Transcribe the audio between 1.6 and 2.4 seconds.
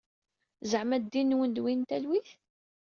win n talwit?